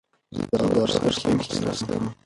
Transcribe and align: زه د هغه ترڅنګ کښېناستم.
زه 0.37 0.43
د 0.49 0.51
هغه 0.63 0.83
ترڅنګ 1.03 1.37
کښېناستم. 1.41 2.03